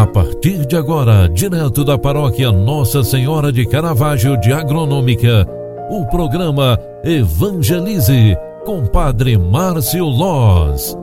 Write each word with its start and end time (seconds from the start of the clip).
A 0.00 0.06
partir 0.06 0.64
de 0.64 0.76
agora, 0.76 1.28
direto 1.28 1.84
da 1.84 1.98
paróquia 1.98 2.50
Nossa 2.50 3.04
Senhora 3.04 3.52
de 3.52 3.66
Caravaggio 3.66 4.34
de 4.40 4.50
Agronômica, 4.50 5.46
o 5.90 6.06
programa 6.06 6.80
Evangelize 7.04 8.34
com 8.64 8.86
Padre 8.86 9.36
Márcio 9.36 10.06
Loz. 10.06 10.96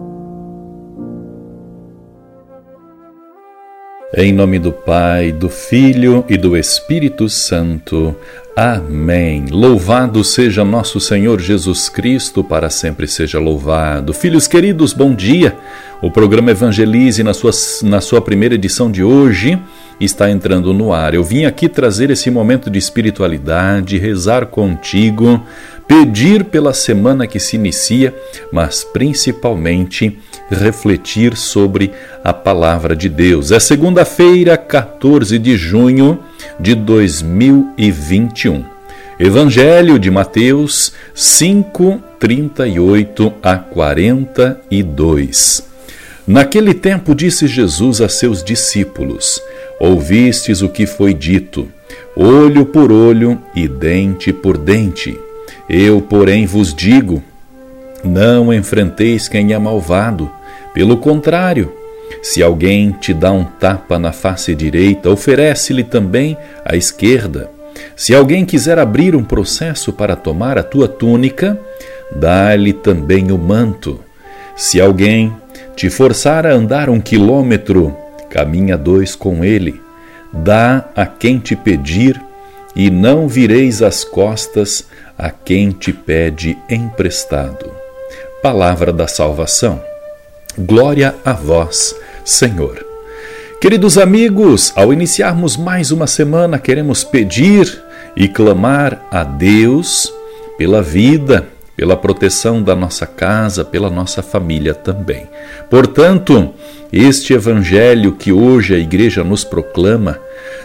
Em 4.16 4.34
nome 4.34 4.58
do 4.58 4.72
Pai, 4.72 5.32
do 5.32 5.48
Filho 5.48 6.26
e 6.28 6.36
do 6.36 6.58
Espírito 6.58 7.30
Santo. 7.30 8.16
Amém. 8.56 9.46
Louvado 9.52 10.24
seja 10.24 10.66
nosso 10.66 11.00
Senhor 11.00 11.40
Jesus 11.40 11.88
Cristo, 11.88 12.44
para 12.44 12.72
sempre 12.72 13.08
seja 13.08 13.38
louvado. 13.38 14.12
Filhos 14.12 14.48
queridos, 14.48 14.92
bom 14.92 15.14
dia. 15.14 15.56
O 16.00 16.12
programa 16.12 16.52
Evangelize, 16.52 17.24
na 17.24 17.34
sua, 17.34 17.50
na 17.82 18.00
sua 18.00 18.22
primeira 18.22 18.54
edição 18.54 18.92
de 18.92 19.04
hoje, 19.04 19.60
está 20.00 20.30
entrando 20.30 20.72
no 20.72 20.94
ar. 20.94 21.16
Eu 21.16 21.24
vim 21.24 21.46
aqui 21.46 21.68
trazer 21.68 22.12
esse 22.12 22.30
momento 22.30 22.70
de 22.70 22.78
espiritualidade, 22.78 23.98
rezar 23.98 24.46
contigo, 24.46 25.44
pedir 25.88 26.44
pela 26.46 26.72
semana 26.72 27.26
que 27.26 27.40
se 27.40 27.56
inicia, 27.56 28.14
mas 28.52 28.84
principalmente 28.84 30.20
refletir 30.52 31.36
sobre 31.36 31.92
a 32.24 32.32
palavra 32.32 32.96
de 32.96 33.10
Deus. 33.10 33.52
É 33.52 33.60
segunda-feira, 33.60 34.56
14 34.56 35.40
de 35.40 35.58
junho 35.58 36.20
de 36.60 36.76
2021. 36.76 38.64
Evangelho 39.20 39.98
de 39.98 40.12
Mateus 40.12 40.94
5, 41.16 42.04
38 42.20 43.34
a 43.42 43.58
42. 43.58 45.76
Naquele 46.28 46.74
tempo 46.74 47.16
disse 47.16 47.48
Jesus 47.48 48.02
a 48.02 48.10
seus 48.10 48.44
discípulos: 48.44 49.42
Ouvistes 49.80 50.62
o 50.62 50.68
que 50.68 50.86
foi 50.86 51.14
dito, 51.14 51.70
olho 52.16 52.66
por 52.66 52.92
olho 52.92 53.42
e 53.56 53.68
dente 53.68 54.34
por 54.34 54.58
dente. 54.58 55.18
Eu, 55.70 56.02
porém, 56.02 56.46
vos 56.46 56.74
digo: 56.74 57.24
não 58.04 58.54
enfrenteis 58.54 59.28
quem 59.28 59.54
é 59.54 59.58
malvado. 59.58 60.30
Pelo 60.74 60.98
contrário, 60.98 61.74
se 62.22 62.44
alguém 62.44 62.92
te 62.92 63.14
dá 63.14 63.32
um 63.32 63.44
tapa 63.44 63.98
na 63.98 64.12
face 64.12 64.54
direita, 64.54 65.10
oferece-lhe 65.10 65.84
também 65.84 66.38
a 66.66 66.76
esquerda. 66.76 67.50
Se 67.96 68.14
alguém 68.14 68.46
quiser 68.46 68.78
abrir 68.80 69.16
um 69.16 69.24
processo 69.24 69.94
para 69.94 70.16
tomar 70.16 70.58
a 70.58 70.64
tua 70.64 70.88
túnica, 70.88 71.60
dá-lhe 72.14 72.74
também 72.74 73.32
o 73.32 73.38
manto. 73.38 74.00
Se 74.56 74.82
alguém 74.82 75.34
te 75.78 75.92
forçar 75.92 76.48
a 76.48 76.54
andar 76.54 76.90
um 76.90 77.00
quilômetro, 77.00 77.96
caminha 78.32 78.76
dois 78.76 79.16
com 79.16 79.46
ele. 79.46 79.80
Dá 80.34 80.90
a 80.96 81.06
quem 81.06 81.38
te 81.38 81.56
pedir, 81.56 82.20
e 82.76 82.90
não 82.90 83.28
vireis 83.28 83.84
as 83.84 84.04
costas 84.04 84.86
a 85.16 85.30
quem 85.30 85.70
te 85.70 85.94
pede 85.94 86.58
emprestado. 86.68 87.72
Palavra 88.42 88.92
da 88.92 89.08
salvação. 89.08 89.80
Glória 90.58 91.14
a 91.24 91.34
vós, 91.34 91.96
Senhor. 92.26 92.84
Queridos 93.62 94.00
amigos, 94.00 94.74
ao 94.76 94.92
iniciarmos 94.92 95.56
mais 95.56 95.92
uma 95.92 96.08
semana, 96.08 96.58
queremos 96.58 97.04
pedir 97.04 97.84
e 98.16 98.28
clamar 98.28 99.00
a 99.12 99.24
Deus 99.24 100.12
pela 100.58 100.82
vida, 100.82 101.48
pela 101.78 101.96
proteção 101.96 102.62
da 102.62 102.76
nossa 102.76 103.06
casa, 103.06 103.64
pela 103.64 103.90
nossa 103.90 104.24
família 104.24 104.74
também. 104.74 105.30
Portanto, 105.70 106.54
este 106.92 107.34
evangelho 107.34 108.14
que 108.14 108.32
hoje 108.34 108.74
a 108.74 108.80
igreja 108.80 109.24
nos 109.24 109.44
proclama 109.44 110.20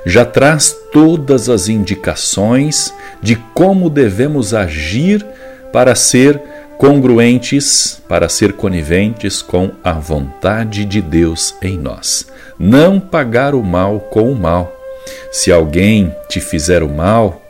já 0.07 0.25
traz 0.25 0.75
todas 0.91 1.51
as 1.51 1.69
indicações 1.69 2.93
de 3.21 3.37
como 3.37 3.91
devemos 3.91 4.55
agir 4.55 5.25
para 5.71 5.95
ser 5.95 6.41
congruentes 6.79 8.03
para 8.09 8.29
ser 8.29 8.55
coniventes 8.55 9.41
com 9.41 9.71
a 9.85 9.93
vontade 9.93 10.85
de 10.85 11.01
Deus 11.01 11.55
em 11.63 11.79
nós. 11.79 12.27
Não 12.59 12.99
pagar 12.99 13.55
o 13.55 13.63
mal 13.63 14.01
com 14.01 14.33
o 14.33 14.35
mal. 14.35 14.77
Se 15.31 15.53
alguém 15.53 16.13
te 16.29 16.41
fizer 16.41 16.83
o 16.83 16.89
mal, 16.89 17.41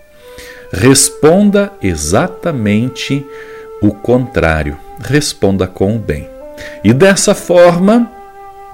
responda 0.71 1.73
exatamente 1.83 3.25
o 3.83 3.93
contrário. 3.93 4.79
Responda 5.01 5.67
com 5.67 5.97
o 5.97 5.99
bem. 5.99 6.29
E 6.85 6.93
dessa 6.93 7.35
forma, 7.35 8.11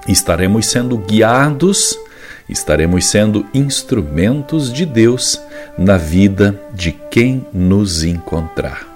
estaremos 0.07 0.67
sendo 0.67 0.97
guiados, 0.97 1.97
estaremos 2.47 3.05
sendo 3.05 3.45
instrumentos 3.53 4.71
de 4.71 4.85
Deus 4.85 5.41
na 5.77 5.97
vida 5.97 6.59
de 6.73 6.91
quem 6.91 7.45
nos 7.51 8.03
encontrar. 8.03 8.87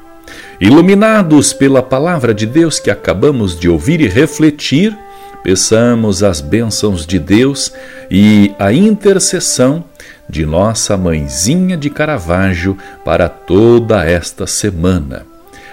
Iluminados 0.59 1.51
pela 1.51 1.81
palavra 1.81 2.33
de 2.33 2.45
Deus 2.45 2.79
que 2.79 2.91
acabamos 2.91 3.59
de 3.59 3.67
ouvir 3.67 3.99
e 3.99 4.07
refletir, 4.07 4.97
peçamos 5.43 6.23
as 6.23 6.39
bênçãos 6.39 7.05
de 7.05 7.19
Deus 7.19 7.73
e 8.09 8.53
a 8.57 8.71
intercessão 8.71 9.83
de 10.29 10.45
nossa 10.45 10.95
mãezinha 10.95 11.75
de 11.75 11.89
Caravaggio 11.89 12.77
para 13.03 13.27
toda 13.27 14.05
esta 14.05 14.47
semana. 14.47 15.32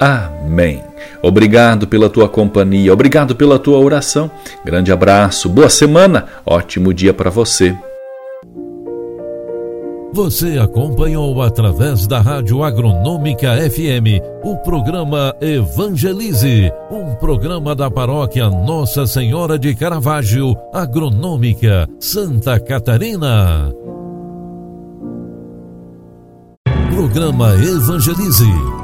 Amém. 0.00 0.82
Obrigado 1.22 1.86
pela 1.86 2.10
tua 2.10 2.28
companhia, 2.28 2.92
obrigado 2.92 3.34
pela 3.34 3.58
tua 3.58 3.78
oração. 3.78 4.30
Grande 4.64 4.92
abraço, 4.92 5.48
boa 5.48 5.70
semana, 5.70 6.26
ótimo 6.44 6.92
dia 6.92 7.14
para 7.14 7.30
você. 7.30 7.74
Você 10.14 10.58
acompanhou 10.60 11.42
através 11.42 12.06
da 12.06 12.20
Rádio 12.20 12.62
Agronômica 12.62 13.56
FM 13.68 14.22
o 14.44 14.56
programa 14.58 15.34
Evangelize, 15.40 16.70
um 16.88 17.16
programa 17.16 17.74
da 17.74 17.90
paróquia 17.90 18.48
Nossa 18.48 19.08
Senhora 19.08 19.58
de 19.58 19.74
Caravaggio, 19.74 20.54
Agronômica, 20.72 21.88
Santa 21.98 22.60
Catarina. 22.60 23.72
Programa 26.94 27.54
Evangelize. 27.56 28.83